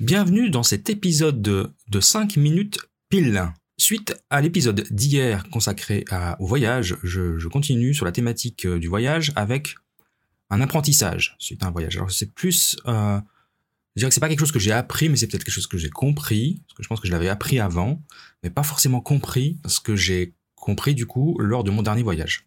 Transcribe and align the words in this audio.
Bienvenue 0.00 0.48
dans 0.48 0.62
cet 0.62 0.90
épisode 0.90 1.42
de, 1.42 1.74
de 1.88 1.98
5 1.98 2.36
minutes 2.36 2.78
pile. 3.08 3.52
Suite 3.78 4.14
à 4.30 4.40
l'épisode 4.40 4.86
d'hier 4.92 5.48
consacré 5.50 6.04
au 6.38 6.46
voyage, 6.46 6.96
je, 7.02 7.36
je, 7.36 7.48
continue 7.48 7.92
sur 7.94 8.04
la 8.04 8.12
thématique 8.12 8.64
euh, 8.64 8.78
du 8.78 8.86
voyage 8.86 9.32
avec 9.34 9.74
un 10.50 10.60
apprentissage 10.60 11.34
suite 11.40 11.64
à 11.64 11.66
un 11.66 11.70
voyage. 11.72 11.96
Alors 11.96 12.12
c'est 12.12 12.32
plus, 12.32 12.76
euh, 12.86 13.18
je 13.96 14.00
dirais 14.00 14.10
que 14.10 14.14
c'est 14.14 14.20
pas 14.20 14.28
quelque 14.28 14.38
chose 14.38 14.52
que 14.52 14.60
j'ai 14.60 14.70
appris, 14.70 15.08
mais 15.08 15.16
c'est 15.16 15.26
peut-être 15.26 15.42
quelque 15.42 15.54
chose 15.54 15.66
que 15.66 15.78
j'ai 15.78 15.90
compris, 15.90 16.62
parce 16.68 16.76
que 16.76 16.82
je 16.84 16.88
pense 16.88 17.00
que 17.00 17.08
je 17.08 17.12
l'avais 17.12 17.28
appris 17.28 17.58
avant, 17.58 18.00
mais 18.44 18.50
pas 18.50 18.62
forcément 18.62 19.00
compris 19.00 19.58
ce 19.66 19.80
que 19.80 19.96
j'ai 19.96 20.32
compris 20.54 20.94
du 20.94 21.06
coup 21.06 21.36
lors 21.40 21.64
de 21.64 21.72
mon 21.72 21.82
dernier 21.82 22.04
voyage. 22.04 22.46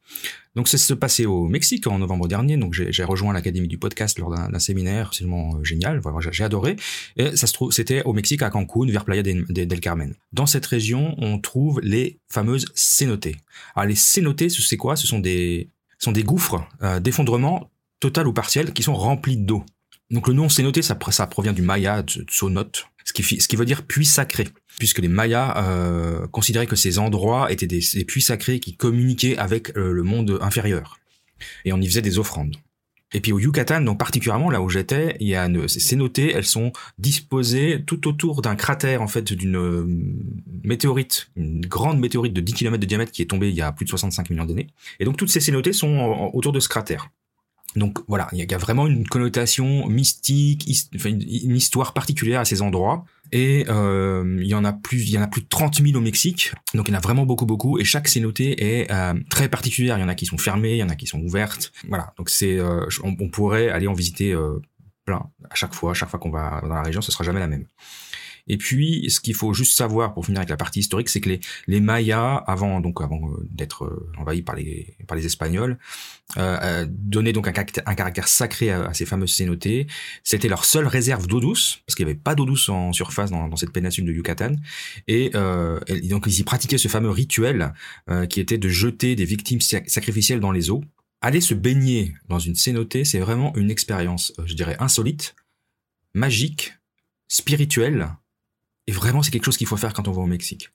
Donc 0.55 0.67
ça 0.67 0.77
se 0.77 0.93
passait 0.93 1.25
au 1.25 1.47
Mexique 1.47 1.87
en 1.87 1.99
novembre 1.99 2.27
dernier, 2.27 2.57
donc 2.57 2.73
j'ai 2.73 3.03
rejoint 3.03 3.33
l'académie 3.33 3.69
du 3.69 3.77
podcast 3.77 4.19
lors 4.19 4.29
d'un 4.29 4.59
séminaire 4.59 5.07
absolument 5.07 5.55
euh, 5.55 5.63
génial, 5.63 5.99
voilà, 5.99 6.19
j'ai 6.31 6.43
adoré. 6.43 6.75
Et 7.15 7.35
ça 7.37 7.47
se 7.47 7.53
trouve, 7.53 7.71
c'était 7.71 8.03
au 8.03 8.13
Mexique 8.13 8.41
à 8.41 8.49
Cancun, 8.49 8.87
vers 8.87 9.05
Playa 9.05 9.23
del 9.23 9.79
Carmen. 9.79 10.13
Dans 10.33 10.45
cette 10.45 10.65
région, 10.65 11.15
on 11.19 11.39
trouve 11.39 11.79
les 11.81 12.19
fameuses 12.29 12.65
cénotées. 12.75 13.37
Alors 13.75 13.87
les 13.87 13.95
cénotées, 13.95 14.49
c'est 14.49 14.77
quoi? 14.77 14.95
Ce 14.95 15.07
sont 15.07 15.19
des 15.19 15.69
sont 15.99 16.11
des 16.11 16.23
gouffres 16.23 16.67
euh, 16.81 16.99
d'effondrement 16.99 17.69
total 17.99 18.27
ou 18.27 18.33
partiel 18.33 18.73
qui 18.73 18.83
sont 18.83 18.95
remplis 18.95 19.37
d'eau. 19.37 19.63
Donc 20.09 20.27
le 20.27 20.33
nom 20.33 20.49
cénoté, 20.49 20.81
ça, 20.81 20.97
ça 21.11 21.27
provient 21.27 21.53
du 21.53 21.61
maya, 21.61 22.03
de 22.03 22.25
sonote, 22.29 22.87
ce 23.05 23.13
qui, 23.13 23.55
veut 23.55 23.65
dire 23.65 23.83
puits 23.83 24.05
sacré, 24.05 24.47
puisque 24.77 24.99
les 24.99 25.07
Mayas 25.07 25.57
euh, 25.57 26.27
considéraient 26.27 26.67
que 26.67 26.75
ces 26.75 26.99
endroits 26.99 27.51
étaient 27.51 27.67
des, 27.67 27.81
puits 28.05 28.21
sacrés 28.21 28.59
qui 28.59 28.75
communiquaient 28.75 29.37
avec 29.37 29.75
euh, 29.77 29.91
le 29.91 30.03
monde 30.03 30.37
inférieur. 30.41 30.99
Et 31.65 31.73
on 31.73 31.81
y 31.81 31.87
faisait 31.87 32.01
des 32.01 32.19
offrandes. 32.19 32.57
Et 33.13 33.19
puis 33.19 33.33
au 33.33 33.39
Yucatan, 33.39 33.81
donc 33.81 33.99
particulièrement 33.99 34.49
là 34.49 34.61
où 34.61 34.69
j'étais, 34.69 35.17
il 35.19 35.27
y 35.27 35.35
a 35.35 35.49
ces 35.67 35.95
noté, 35.97 36.31
elles 36.31 36.45
sont 36.45 36.71
disposées 36.97 37.83
tout 37.85 38.07
autour 38.07 38.41
d'un 38.41 38.55
cratère 38.55 39.01
en 39.01 39.07
fait 39.07 39.33
d'une 39.33 39.57
euh, 39.57 39.85
météorite, 40.63 41.29
une 41.35 41.61
grande 41.61 41.99
météorite 41.99 42.33
de 42.33 42.39
10 42.39 42.53
km 42.53 42.79
de 42.79 42.85
diamètre 42.85 43.11
qui 43.11 43.21
est 43.21 43.25
tombée 43.25 43.49
il 43.49 43.55
y 43.55 43.61
a 43.61 43.71
plus 43.73 43.83
de 43.83 43.89
65 43.89 44.29
millions 44.29 44.45
d'années. 44.45 44.67
Et 44.99 45.05
donc 45.05 45.17
toutes 45.17 45.29
ces 45.29 45.41
cénotées 45.41 45.73
sont 45.73 46.31
autour 46.33 46.53
de 46.53 46.61
ce 46.61 46.69
cratère. 46.69 47.09
Donc 47.75 47.99
voilà, 48.07 48.27
il 48.33 48.39
y 48.39 48.53
a 48.53 48.57
vraiment 48.57 48.87
une 48.87 49.07
connotation 49.07 49.87
mystique, 49.87 50.69
une 51.05 51.55
histoire 51.55 51.93
particulière 51.93 52.41
à 52.41 52.45
ces 52.45 52.61
endroits. 52.61 53.05
Et 53.31 53.65
euh, 53.69 54.37
il 54.41 54.47
y 54.47 54.53
en 54.53 54.65
a 54.65 54.73
plus, 54.73 55.03
il 55.03 55.11
y 55.11 55.17
en 55.17 55.21
a 55.21 55.27
plus 55.27 55.41
de 55.41 55.47
30 55.47 55.81
000 55.81 55.97
au 55.97 56.01
Mexique, 56.01 56.51
donc 56.73 56.89
il 56.89 56.91
y 56.91 56.93
en 56.93 56.97
a 56.97 57.01
vraiment 57.01 57.25
beaucoup, 57.25 57.45
beaucoup. 57.45 57.79
Et 57.79 57.85
chaque 57.85 58.09
cénoté 58.09 58.81
est 58.81 58.91
euh, 58.91 59.13
très 59.29 59.47
particulière. 59.47 59.97
Il 59.97 60.01
y 60.01 60.03
en 60.03 60.09
a 60.09 60.15
qui 60.15 60.25
sont 60.25 60.37
fermées, 60.37 60.73
il 60.73 60.79
y 60.79 60.83
en 60.83 60.89
a 60.89 60.95
qui 60.95 61.07
sont 61.07 61.21
ouvertes. 61.21 61.71
Voilà, 61.87 62.13
donc 62.17 62.29
c'est, 62.29 62.57
euh, 62.57 62.85
on, 63.03 63.15
on, 63.17 63.29
pourrait 63.29 63.69
aller 63.69 63.87
en 63.87 63.93
visiter 63.93 64.33
euh, 64.33 64.59
plein 65.05 65.29
à 65.49 65.55
chaque 65.55 65.73
fois, 65.73 65.91
à 65.91 65.93
chaque 65.93 66.09
fois 66.09 66.19
qu'on 66.19 66.29
va 66.29 66.59
dans 66.61 66.75
la 66.75 66.83
région, 66.83 67.01
ce 67.01 67.11
sera 67.11 67.23
jamais 67.23 67.39
la 67.39 67.47
même. 67.47 67.65
Et 68.47 68.57
puis, 68.57 69.09
ce 69.09 69.19
qu'il 69.19 69.33
faut 69.33 69.53
juste 69.53 69.73
savoir 69.73 70.13
pour 70.13 70.25
finir 70.25 70.39
avec 70.39 70.49
la 70.49 70.57
partie 70.57 70.79
historique, 70.79 71.09
c'est 71.09 71.21
que 71.21 71.37
les, 71.67 71.79
Mayas, 71.79 72.35
avant 72.47 72.79
donc 72.79 73.01
avant 73.01 73.29
euh, 73.29 73.47
d'être 73.49 73.85
euh, 73.85 74.11
envahis 74.17 74.41
par 74.41 74.55
les 74.55 74.95
par 75.07 75.17
les 75.17 75.25
Espagnols, 75.25 75.77
euh, 76.37 76.85
donnaient 76.89 77.33
donc 77.33 77.47
un 77.47 77.51
caractère, 77.51 78.27
sacré 78.27 78.71
à, 78.71 78.93
ces 78.93 79.05
fameuses 79.05 79.33
cénotés. 79.33 79.87
C'était 80.23 80.47
leur 80.47 80.65
seule 80.65 80.87
réserve 80.87 81.27
d'eau 81.27 81.39
douce, 81.39 81.81
parce 81.85 81.95
qu'il 81.95 82.05
n'y 82.05 82.11
avait 82.11 82.19
pas 82.19 82.35
d'eau 82.35 82.45
douce 82.45 82.69
en 82.69 82.93
surface 82.93 83.31
dans, 83.31 83.55
cette 83.55 83.71
péninsule 83.71 84.05
de 84.05 84.11
Yucatan. 84.11 84.55
Et, 85.07 85.31
et, 85.87 86.01
donc 86.07 86.25
ils 86.27 86.39
y 86.39 86.43
pratiquaient 86.43 86.77
ce 86.77 86.87
fameux 86.87 87.09
rituel 87.09 87.73
qui 88.29 88.39
était 88.39 88.57
de 88.57 88.69
jeter 88.69 89.15
des 89.15 89.25
victimes 89.25 89.61
sacrificielles 89.61 90.39
dans 90.39 90.51
les 90.51 90.69
eaux. 90.69 90.83
Aller 91.21 91.41
se 91.41 91.53
baigner 91.53 92.15
dans 92.29 92.39
une 92.39 92.55
cénotée, 92.55 93.05
c'est 93.05 93.19
vraiment 93.19 93.55
une 93.55 93.69
expérience, 93.69 94.33
je 94.45 94.55
dirais, 94.55 94.75
insolite, 94.79 95.35
magique, 96.13 96.73
spirituelle, 97.27 98.09
et 98.87 98.91
vraiment, 98.91 99.21
c'est 99.21 99.31
quelque 99.31 99.45
chose 99.45 99.57
qu'il 99.57 99.67
faut 99.67 99.77
faire 99.77 99.93
quand 99.93 100.07
on 100.07 100.11
va 100.11 100.21
au 100.21 100.27
Mexique. 100.27 100.71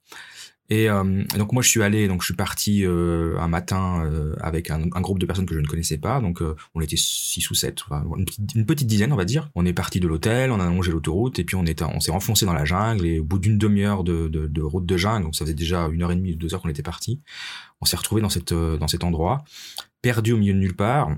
Et 0.69 0.91
euh, 0.91 1.23
donc 1.39 1.53
moi 1.53 1.63
je 1.63 1.69
suis 1.69 1.83
allé, 1.83 2.09
donc 2.09 2.23
je 2.23 2.27
suis 2.27 2.35
parti 2.35 2.85
euh, 2.85 3.39
un 3.39 3.47
matin 3.47 4.05
euh, 4.05 4.35
avec 4.41 4.71
un, 4.71 4.81
groupe 4.81 5.21
de 5.21 5.27
personnes 5.27 5.47
que 5.47 5.55
je 5.55 5.61
ne 5.61 5.67
connaissais 5.67 5.97
pas, 5.97 6.21
donc 6.21 6.43
euh, 6.43 6.57
on 6.75 6.81
était 6.81 6.97
six 6.97 7.49
ou 7.51 7.55
sept, 7.55 7.83
une, 8.17 8.67
petite, 8.67 8.87
dizaine 8.89 9.13
on 9.13 9.17
va 9.17 9.25
dire. 9.25 9.49
On 9.55 9.65
est 9.65 9.73
parti 9.73 10.01
de 10.01 10.09
l'hôtel, 10.09 10.51
on 10.51 10.59
a 10.59 10.67
longé 10.67 10.91
l'autoroute 10.91 11.39
et 11.39 11.45
puis 11.45 11.55
on 11.55 11.65
on 11.67 12.01
s'est 12.01 12.11
enfoncé 12.11 12.47
dans 12.47 12.53
la 12.53 12.65
jungle 12.65 13.07
et 13.07 13.21
au 13.21 13.25
bout 13.25 13.39
d'une 13.39 13.59
demi-heure 13.59 14.03
de, 14.03 14.27
de, 14.27 14.47
de, 14.49 14.63
route 14.63 14.87
de 14.87 14.97
jungle, 14.97 15.25
donc 15.25 15.37
ça 15.37 15.45
faisait 15.45 15.55
déjà 15.55 15.89
une 15.93 16.03
heure 16.03 16.11
et 16.11 16.17
demie, 16.17 16.35
deux 16.35 16.53
heures 16.53 16.63
qu'on 16.63 16.69
était 16.69 16.83
parti, 16.83 17.21
on 17.81 17.85
s'est 17.85 17.97
retrouvé 17.97 18.21
dans 18.21 18.29
cette 18.29 18.53
dans 18.53 18.89
cet 18.89 19.05
endroit, 19.05 19.45
perdu 20.03 20.33
au 20.33 20.37
milieu 20.37 20.53
de 20.53 20.59
nulle 20.59 20.77
part 20.77 21.11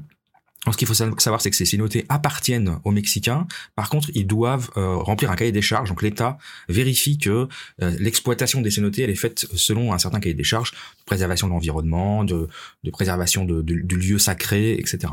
ce 0.73 0.79
qu'il 0.79 0.89
faut 0.89 0.95
savoir, 0.95 1.41
c'est 1.41 1.51
que 1.51 1.57
ces 1.57 1.65
cénotés 1.65 2.05
appartiennent 2.09 2.79
aux 2.85 2.91
Mexicains. 2.91 3.47
Par 3.77 3.89
contre, 3.89 4.11
ils 4.15 4.27
doivent 4.27 4.71
euh, 4.77 4.97
remplir 4.97 5.31
un 5.31 5.37
cahier 5.37 5.53
des 5.53 5.63
charges. 5.63 5.89
Donc 5.89 6.03
l'État 6.03 6.39
vérifie 6.69 7.19
que 7.19 7.49
euh, 7.83 7.97
l'exploitation 7.99 8.61
des 8.61 8.71
cénotés 8.71 9.03
elle 9.03 9.11
est 9.11 9.15
faite 9.15 9.47
selon 9.55 9.93
un 9.93 9.99
certain 9.99 10.21
cahier 10.21 10.35
des 10.35 10.45
charges, 10.45 10.73
de 10.73 11.05
préservation 11.07 11.47
de 11.47 11.53
l'environnement, 11.53 12.25
de, 12.25 12.49
préservation 12.93 13.45
du 13.45 13.97
lieu 13.97 14.19
sacré, 14.19 14.73
etc. 14.73 15.13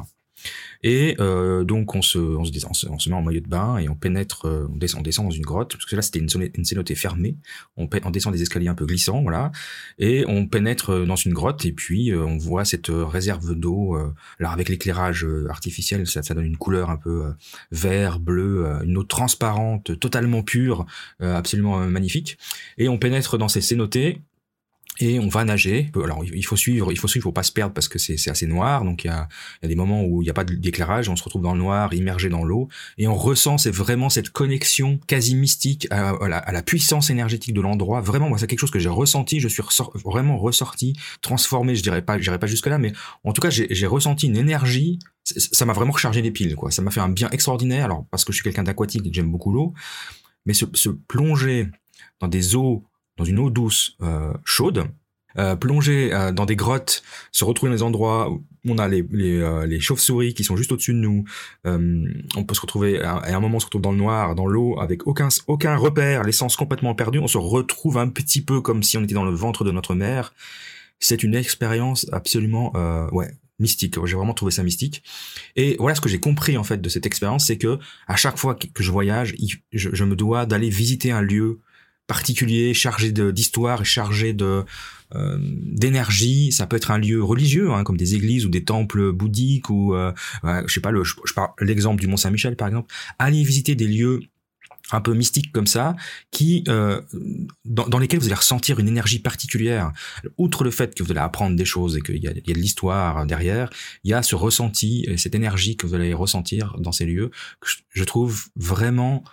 Et 0.84 1.16
euh, 1.19 1.63
donc 1.63 1.96
on 1.96 2.02
se, 2.02 2.18
on 2.18 2.46
se, 2.46 2.88
on, 2.88 3.00
se, 3.00 3.09
met 3.09 3.16
en 3.16 3.22
maillot 3.22 3.41
de 3.41 3.47
bain 3.47 3.78
et 3.78 3.90
on 3.90 3.96
pénètre, 3.96 4.46
euh, 4.46 4.68
on 4.72 4.78
descend, 4.78 5.00
on 5.00 5.03
descend 5.03 5.25
dans 5.25 5.31
une 5.31 5.44
grotte 5.44 5.74
parce 5.74 5.86
que 5.86 5.96
là 5.96 6.02
c'était 6.02 6.19
une, 6.19 6.30
une 6.56 6.66
cénotée 6.66 6.96
fermée. 6.96 7.38
On, 7.78 7.88
on, 8.03 8.09
descend 8.12 8.34
des 8.34 8.41
escaliers 8.41 8.68
un 8.68 8.75
peu 8.75 8.85
glissants, 8.85 9.22
voilà, 9.22 9.52
et 10.00 10.25
on 10.28 10.47
pénètre 10.47 10.91
euh, 10.91 11.06
dans 11.06 11.16
une 11.16 11.34
grotte 11.34 11.66
et 11.66 11.72
puis 11.72 12.12
euh, 12.12 12.24
on 12.24 12.38
voit 12.38 12.66
cette 12.66 12.90
réserve 12.90 13.56
d'eau. 13.56 13.97
alors 14.40 14.52
avec 14.52 14.69
l'éclairage 14.69 15.25
artificiel, 15.50 16.08
ça, 16.08 16.24
ça, 16.24 16.34
donne 16.34 16.46
une 16.46 16.58
couleur 16.58 16.90
un 16.90 16.97
peu 16.97 17.34
vert, 17.72 18.19
bleu, 18.19 18.66
une 18.84 18.97
eau 18.97 19.03
transparente, 19.03 20.00
totalement 20.00 20.44
pure, 20.44 20.85
absolument 21.19 21.78
magnifique. 21.88 22.38
Et 22.78 22.90
on 22.90 22.97
pénètre 22.97 23.38
dans 23.38 23.47
ces 23.47 23.62
cénotées 23.62 24.22
et 25.00 25.19
on 25.19 25.28
va 25.28 25.44
nager. 25.44 25.91
Alors 25.95 26.23
il 26.23 26.45
faut 26.45 26.56
suivre, 26.56 26.91
il 26.91 26.97
faut 26.97 27.07
suivre, 27.07 27.23
il 27.23 27.29
faut 27.29 27.31
pas 27.31 27.44
se 27.44 27.51
perdre 27.51 27.73
parce 27.73 27.88
que 27.88 28.00
c'est 28.00 28.29
assez 28.29 28.47
noir. 28.47 28.83
Donc 28.83 29.03
il 29.03 29.07
y 29.07 29.09
a, 29.09 29.28
des 29.63 29.75
moments 29.75 30.03
où 30.03 30.22
il 30.22 30.25
n'y 30.25 30.29
a 30.29 30.33
pas 30.33 30.44
d'éclairage, 30.44 31.09
on 31.09 31.16
se 31.16 31.23
retrouve 31.23 31.41
dans 31.41 31.53
le 31.53 31.59
noir, 31.59 31.94
immergé 31.94 32.29
dans 32.29 32.44
l'eau, 32.44 32.69
et 32.97 33.07
on 33.07 33.16
ressent 33.16 33.57
c'est 33.57 33.72
vraiment 33.72 34.09
cette 34.09 34.29
connexion 34.29 35.00
quasi 35.07 35.35
mystique 35.35 35.88
à, 35.91 36.16
la, 36.28 36.61
puissance 36.63 37.09
énergétique 37.09 37.53
de 37.53 37.61
l'endroit. 37.61 38.01
Vraiment, 38.01 38.29
moi 38.29 38.38
c'est 38.38 38.47
quelque 38.47 38.59
chose 38.59 38.72
que 38.72 38.79
j'ai 38.79 38.89
ressenti. 38.89 39.39
Je 39.39 39.47
suis 39.47 39.63
vraiment 40.03 40.38
ressorti, 40.38 40.94
transformé. 41.22 41.75
Je 41.75 41.84
dirais 41.84 42.01
pas, 42.01 42.17
je 42.17 42.23
dirais 42.23 42.39
pas 42.39 42.47
jusque 42.47 42.67
là, 42.67 42.78
mais 42.78 42.94
en 43.23 43.34
tout 43.34 43.41
cas 43.41 43.50
j'ai 43.50 43.88
ressenti 43.88 44.28
une 44.28 44.38
énergie. 44.38 45.00
Ça 45.23 45.66
m'a 45.66 45.73
vraiment 45.73 45.91
rechargé 45.91 46.22
les 46.22 46.31
piles, 46.31 46.55
quoi. 46.55 46.69
Ça 46.72 46.81
m'a 46.81 46.91
fait 46.91 47.00
un 47.00 47.09
bien 47.09 47.29
extraordinaire. 47.31 47.85
Alors 47.85 48.05
parce 48.11 48.23
que 48.23 48.31
je 48.31 48.38
suis 48.38 48.44
quelqu'un 48.44 48.63
d'aquatique 48.63 49.03
j'aime 49.11 49.31
beaucoup 49.31 49.51
l'eau, 49.51 49.73
mais 50.45 50.53
se 50.53 50.89
plonger 50.89 51.67
dans 52.19 52.28
des 52.28 52.55
eaux 52.55 52.84
dans 53.18 53.26
une 53.26 53.40
eau 53.40 53.50
douce 53.50 53.98
euh, 54.02 54.34
chaude, 54.44 54.88
euh, 55.38 55.56
plonger 55.56 56.14
euh, 56.14 56.31
dans 56.31 56.46
des 56.46 56.56
grottes, 56.56 57.03
se 57.31 57.44
retrouver 57.44 57.70
dans 57.70 57.76
des 57.76 57.84
endroits 57.84 58.31
où 58.31 58.42
on 58.66 58.78
a 58.78 58.88
les, 58.88 59.06
les, 59.12 59.42
euh, 59.42 59.66
les 59.66 59.81
chauves-souris 59.81 60.34
qui 60.34 60.46
sont 60.46 60.56
juste 60.56 60.72
au-dessus 60.72 60.94
de 60.94 61.00
nous. 61.00 61.26
Euh, 61.68 62.06
on 62.36 62.44
peut 62.46 62.56
se 62.56 62.62
retrouver 62.62 63.02
à, 63.02 63.36
un 63.36 63.40
moment 63.42 63.58
on 63.58 63.59
se 63.59 63.66
retrouve 63.66 63.81
dans 63.81 63.92
le 63.92 63.98
noir, 63.98 64.34
dans 64.36 64.48
l'eau, 64.48 64.80
avec 64.80 65.06
aucun 65.08 65.28
aucun 65.48 65.76
repère, 65.76 66.24
l'essence 66.24 66.56
complètement 66.56 66.96
perdue. 66.96 67.20
On 67.20 67.28
se 67.28 67.38
retrouve 67.38 67.98
un 67.98 68.08
petit 68.08 68.42
peu 68.42 68.62
comme 68.62 68.81
si 68.81 68.98
on 68.98 69.03
était 69.03 69.14
dans 69.14 69.26
le 69.26 69.36
ventre 69.36 69.66
de 69.66 69.72
notre 69.72 69.94
mère. 69.94 70.34
C'est 71.00 71.24
une 71.24 71.36
expérience 71.36 72.08
absolument 72.14 72.72
ouais 73.12 73.30
mystique. 73.59 73.96
J'ai 74.06 74.16
vraiment 74.16 74.34
trouvé 74.34 74.52
ça 74.52 74.64
mystique. 74.64 75.03
Et 75.56 75.76
voilà 75.80 75.96
ce 75.96 76.02
que 76.02 76.09
j'ai 76.09 76.20
compris 76.20 76.58
en 76.58 76.64
fait 76.64 76.82
de 76.82 76.90
cette 76.90 77.06
expérience, 77.06 77.46
c'est 77.46 77.58
que 77.58 77.80
à 78.08 78.16
chaque 78.16 78.38
fois 78.38 78.56
que 78.56 78.84
je 78.84 78.92
voyage, 78.92 79.36
je 79.72 80.03
me 80.03 80.16
dois 80.16 80.46
d'aller 80.46 80.70
visiter 80.70 81.12
un 81.12 81.22
lieu 81.22 81.59
particulier, 82.07 82.73
chargé 82.73 83.11
d'histoire 83.11 83.81
et 83.81 83.85
chargé 83.85 84.33
de 84.33 84.63
euh, 85.13 85.38
d'énergie. 85.39 86.51
Ça 86.51 86.66
peut 86.67 86.77
être 86.77 86.91
un 86.91 86.97
lieu 86.97 87.23
religieux, 87.23 87.71
hein, 87.71 87.83
comme 87.83 87.97
des 87.97 88.16
églises 88.16 88.45
ou 88.45 88.49
des 88.49 88.63
temples 88.63 89.11
bouddhiques 89.11 89.69
ou 89.69 89.93
euh, 89.93 90.11
je 90.43 90.73
sais 90.73 90.81
pas 90.81 90.91
le, 90.91 91.03
je, 91.03 91.33
parle 91.33 91.51
l'exemple 91.59 92.01
du 92.01 92.07
Mont 92.07 92.17
Saint-Michel 92.17 92.55
par 92.55 92.67
exemple. 92.67 92.93
Aller 93.19 93.43
visiter 93.43 93.75
des 93.75 93.88
lieux 93.88 94.21
un 94.91 95.01
peu 95.01 95.13
mystiques 95.13 95.51
comme 95.51 95.67
ça, 95.67 95.95
qui 96.31 96.63
euh, 96.67 97.02
dans, 97.66 97.87
dans, 97.87 97.97
lesquels 97.97 98.19
vous 98.19 98.25
allez 98.25 98.35
ressentir 98.35 98.79
une 98.79 98.87
énergie 98.87 99.19
particulière. 99.19 99.91
Outre 100.37 100.63
le 100.63 100.72
fait 100.72 100.93
que 100.96 101.01
vous 101.01 101.11
allez 101.11 101.19
apprendre 101.19 101.55
des 101.55 101.66
choses 101.66 101.97
et 101.97 102.01
qu'il 102.01 102.17
y 102.17 102.22
y 102.22 102.28
a 102.28 102.34
de 102.34 102.53
l'histoire 102.53 103.25
derrière, 103.25 103.69
il 104.03 104.11
y 104.11 104.13
a 104.13 104.22
ce 104.22 104.35
ressenti, 104.35 105.08
cette 105.17 105.34
énergie 105.34 105.75
que 105.75 105.87
vous 105.87 105.96
allez 105.96 106.13
ressentir 106.13 106.75
dans 106.79 106.91
ces 106.91 107.05
lieux 107.05 107.31
que 107.59 107.69
je 107.90 108.03
trouve 108.03 108.46
vraiment 108.55 109.23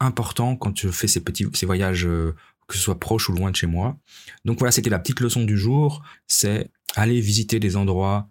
important 0.00 0.56
quand 0.56 0.78
je 0.78 0.88
fais 0.88 1.08
ces 1.08 1.20
petits 1.20 1.46
ces 1.54 1.66
voyages 1.66 2.06
euh, 2.06 2.34
que 2.68 2.76
ce 2.76 2.82
soit 2.82 2.98
proche 2.98 3.28
ou 3.28 3.32
loin 3.32 3.50
de 3.50 3.56
chez 3.56 3.66
moi. 3.66 3.96
Donc 4.44 4.58
voilà, 4.58 4.72
c'était 4.72 4.90
la 4.90 4.98
petite 4.98 5.20
leçon 5.20 5.44
du 5.44 5.56
jour, 5.56 6.02
c'est 6.26 6.70
aller 6.96 7.20
visiter 7.20 7.60
des 7.60 7.76
endroits 7.76 8.28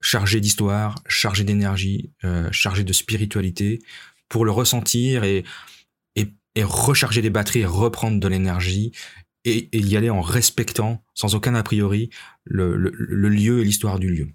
chargés 0.00 0.40
d'histoire, 0.40 0.96
chargés 1.06 1.44
d'énergie, 1.44 2.10
euh, 2.24 2.48
chargés 2.50 2.84
de 2.84 2.92
spiritualité 2.92 3.80
pour 4.28 4.44
le 4.44 4.50
ressentir 4.50 5.24
et, 5.24 5.44
et, 6.16 6.64
recharger 6.64 7.22
les 7.22 7.30
batteries, 7.30 7.64
reprendre 7.64 8.20
de 8.20 8.28
l'énergie 8.28 8.92
et, 9.46 9.70
et, 9.72 9.78
y 9.78 9.96
aller 9.96 10.10
en 10.10 10.20
respectant, 10.20 11.02
sans 11.14 11.34
aucun 11.34 11.54
a 11.54 11.62
priori, 11.62 12.10
le, 12.44 12.76
le, 12.76 12.92
le 12.94 13.28
lieu 13.30 13.60
et 13.60 13.64
l'histoire 13.64 13.98
du 13.98 14.10
lieu. 14.10 14.28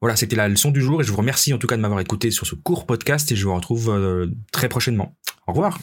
Voilà, 0.00 0.14
c'était 0.16 0.36
la 0.36 0.48
leçon 0.48 0.70
du 0.70 0.80
jour 0.80 1.00
et 1.00 1.04
je 1.04 1.10
vous 1.10 1.16
remercie 1.18 1.52
en 1.52 1.58
tout 1.58 1.66
cas 1.66 1.76
de 1.76 1.82
m'avoir 1.82 2.00
écouté 2.00 2.30
sur 2.30 2.46
ce 2.46 2.54
court 2.54 2.86
podcast 2.86 3.30
et 3.32 3.36
je 3.36 3.44
vous 3.44 3.54
retrouve 3.54 3.90
euh, 3.90 4.26
très 4.52 4.68
prochainement. 4.68 5.16
Au 5.46 5.52
revoir. 5.52 5.78